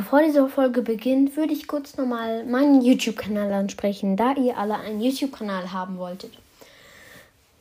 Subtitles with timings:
[0.00, 5.02] Bevor diese Folge beginnt, würde ich kurz nochmal meinen YouTube-Kanal ansprechen, da ihr alle einen
[5.02, 6.32] YouTube-Kanal haben wolltet.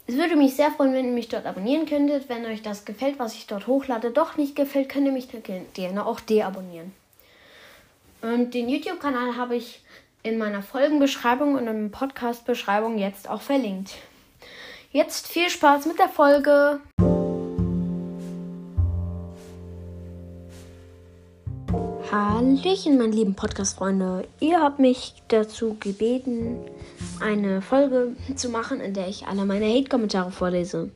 [0.07, 2.29] Es würde mich sehr freuen, wenn ihr mich dort abonnieren könntet.
[2.29, 5.27] Wenn euch das gefällt, was ich dort hochlade, doch nicht gefällt, könnt ihr mich
[5.73, 6.93] gerne auch deabonnieren.
[8.21, 9.81] Und den YouTube-Kanal habe ich
[10.23, 13.95] in meiner Folgenbeschreibung und in der Podcast-Beschreibung jetzt auch verlinkt.
[14.93, 16.79] Jetzt viel Spaß mit der Folge.
[22.11, 24.27] Hallöchen, meine lieben Podcast-Freunde.
[24.39, 26.57] Ihr habt mich dazu gebeten,
[27.19, 30.89] eine Folge zu machen, in der ich alle meine Hate-Kommentare vorlese.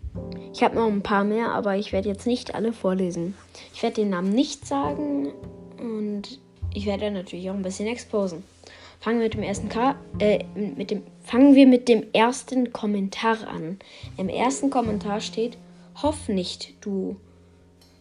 [0.54, 3.36] Ich habe noch ein paar mehr, aber ich werde jetzt nicht alle vorlesen.
[3.76, 5.32] Ich werde den Namen nicht sagen
[5.80, 6.40] und
[6.74, 8.44] ich werde natürlich auch ein bisschen exposen.
[9.00, 13.48] Fangen wir mit dem ersten K äh, mit dem fangen wir mit dem ersten Kommentar
[13.48, 13.78] an.
[14.18, 15.60] Im ersten Kommentar steht:
[16.02, 17.18] Hoff nicht, du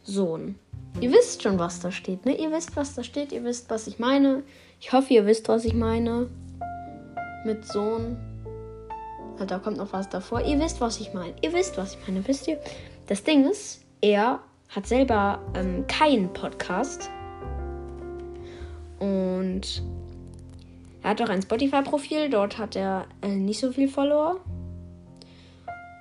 [0.02, 0.54] Sohn.
[1.00, 2.36] Ihr wisst schon, was da steht, ne?
[2.36, 4.42] Ihr wisst, was da steht, ihr wisst, was ich meine.
[4.80, 6.28] Ich hoffe, ihr wisst, was ich meine.
[7.44, 8.16] Mit Sohn.
[9.38, 10.42] Halt, da kommt noch was davor.
[10.42, 11.34] Ihr wisst, was ich meine.
[11.40, 12.58] Ihr wisst, was ich meine, wisst ihr?
[13.06, 17.10] Das Ding ist, er hat selber ähm, keinen Podcast.
[19.00, 19.82] Und
[21.02, 22.30] er hat auch ein Spotify-Profil.
[22.30, 24.36] Dort hat er äh, nicht so viel Follower.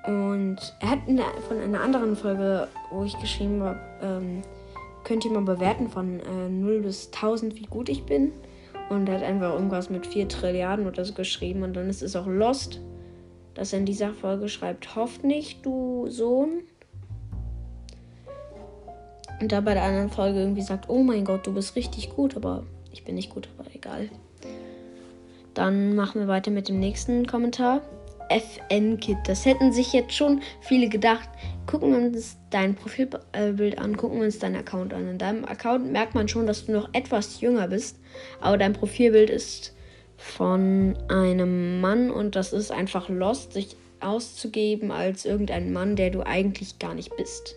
[0.06, 4.42] Und er hat der, von einer anderen Folge, wo ich geschrieben habe, ähm,
[5.12, 8.32] könnt ihr mal bewerten von äh, 0 bis 1000, wie gut ich bin.
[8.90, 11.64] Und er hat einfach irgendwas mit 4 Trilliarden oder so geschrieben.
[11.64, 12.80] Und dann ist es auch Lost,
[13.54, 16.62] dass er in dieser Folge schreibt, hofft nicht, du Sohn.
[19.42, 22.38] Und da bei der anderen Folge irgendwie sagt, oh mein Gott, du bist richtig gut,
[22.38, 24.08] aber ich bin nicht gut, aber egal.
[25.54, 27.82] Dann machen wir weiter mit dem nächsten Kommentar.
[28.30, 29.18] FN-Kit.
[29.26, 31.28] Das hätten sich jetzt schon viele gedacht.
[31.72, 35.08] Gucken uns dein Profilbild an, gucken uns deinen Account an.
[35.08, 37.98] In deinem Account merkt man schon, dass du noch etwas jünger bist,
[38.42, 39.74] aber dein Profilbild ist
[40.18, 46.26] von einem Mann und das ist einfach lost, sich auszugeben als irgendein Mann, der du
[46.26, 47.56] eigentlich gar nicht bist.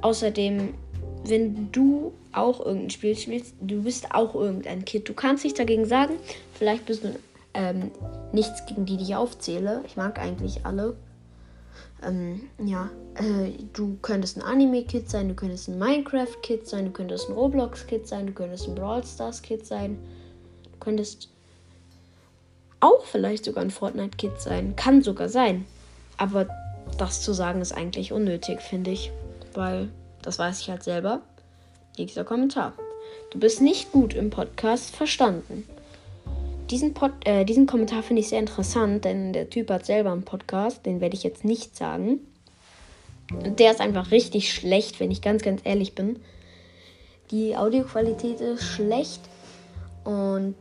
[0.00, 0.74] Außerdem,
[1.24, 5.08] wenn du auch irgendein Spiel spielst, du bist auch irgendein Kid.
[5.08, 6.14] Du kannst nichts dagegen sagen.
[6.54, 7.14] Vielleicht bist du
[7.54, 7.92] ähm,
[8.32, 9.84] nichts gegen die, die ich aufzähle.
[9.86, 10.96] Ich mag eigentlich alle.
[12.02, 17.28] Ähm, ja, äh, du könntest ein Anime-Kid sein, du könntest ein Minecraft-Kid sein, du könntest
[17.28, 19.98] ein Roblox-Kid sein, du könntest ein Brawl Stars-Kid sein,
[20.64, 21.28] du könntest
[22.80, 24.74] auch vielleicht sogar ein Fortnite-Kid sein.
[24.74, 25.64] Kann sogar sein.
[26.16, 26.48] Aber
[26.98, 29.12] das zu sagen ist eigentlich unnötig, finde ich.
[29.54, 29.88] Weil
[30.22, 31.22] das weiß ich halt selber.
[31.96, 32.72] Nächster Kommentar.
[33.30, 35.64] Du bist nicht gut im Podcast verstanden
[36.72, 40.24] diesen, Pod, äh, diesen Kommentar finde ich sehr interessant, denn der Typ hat selber einen
[40.24, 42.20] Podcast, den werde ich jetzt nicht sagen.
[43.30, 46.18] Der ist einfach richtig schlecht, wenn ich ganz, ganz ehrlich bin.
[47.30, 49.20] Die Audioqualität ist schlecht
[50.04, 50.56] und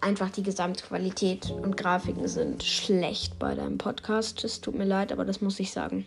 [0.00, 4.44] einfach die Gesamtqualität und Grafiken sind schlecht bei deinem Podcast.
[4.44, 6.06] Es tut mir leid, aber das muss ich sagen.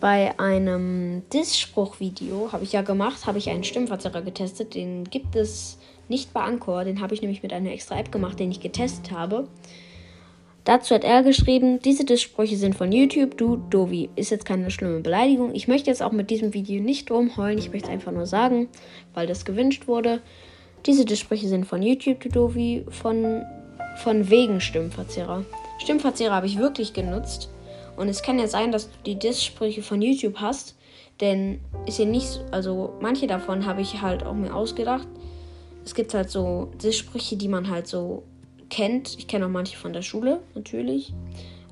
[0.00, 4.74] Bei einem Diss-Spruch-Video habe ich ja gemacht, habe ich einen Stimmverzerrer getestet.
[4.74, 5.78] Den gibt es
[6.08, 9.10] nicht bei Anchor, den habe ich nämlich mit einer extra App gemacht, den ich getestet
[9.12, 9.48] habe.
[10.64, 14.10] Dazu hat er geschrieben, diese Disssprüche sind von YouTube, du Dovi.
[14.16, 15.54] Ist jetzt keine schlimme Beleidigung.
[15.54, 18.68] Ich möchte jetzt auch mit diesem Video nicht rumheulen, ich möchte einfach nur sagen,
[19.14, 20.20] weil das gewünscht wurde.
[20.84, 23.42] Diese Disssprüche sind von YouTube, du Dovi, von,
[23.98, 25.44] von wegen Stimmverzehrer.
[25.78, 27.48] Stimmverzehrer habe ich wirklich genutzt.
[27.96, 30.76] Und es kann ja sein, dass du die Disssprüche von YouTube hast.
[31.20, 35.06] Denn ist ja nicht, also manche davon habe ich halt auch mir ausgedacht
[35.86, 38.24] es gibt halt so Sprüche, die man halt so
[38.68, 39.16] kennt.
[39.18, 41.14] Ich kenne auch manche von der Schule, natürlich.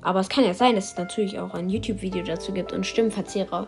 [0.01, 3.67] Aber es kann ja sein, dass es natürlich auch ein YouTube-Video dazu gibt und Stimmverzehrer.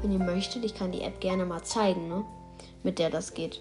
[0.00, 2.24] Wenn ihr möchtet, ich kann die App gerne mal zeigen, ne?
[2.84, 3.60] mit der das geht.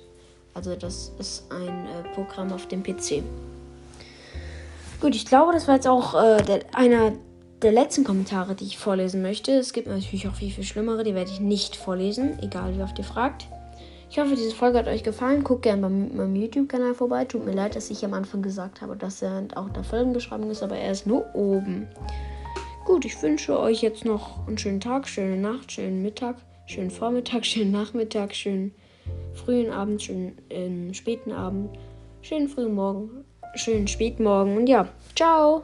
[0.53, 3.21] Also das ist ein äh, Programm auf dem PC.
[5.01, 7.11] Gut, ich glaube, das war jetzt auch äh, der, einer
[7.61, 9.51] der letzten Kommentare, die ich vorlesen möchte.
[9.51, 12.97] Es gibt natürlich auch viel, viel schlimmere, die werde ich nicht vorlesen, egal wie oft
[12.97, 13.47] ihr fragt.
[14.09, 15.43] Ich hoffe, diese Folge hat euch gefallen.
[15.43, 17.25] Guckt gerne bei meinem YouTube-Kanal vorbei.
[17.25, 20.51] Tut mir leid, dass ich am Anfang gesagt habe, dass er auch in der Folgenbeschreibung
[20.51, 21.87] ist, aber er ist nur oben.
[22.85, 26.35] Gut, ich wünsche euch jetzt noch einen schönen Tag, schöne Nacht, schönen Mittag,
[26.67, 28.75] schönen Vormittag, schönen Nachmittag, schönen
[29.33, 31.77] frühen Abend, schönen äh, späten Abend,
[32.21, 33.25] schönen frühen Morgen,
[33.55, 35.63] schönen späten Morgen und ja, ciao!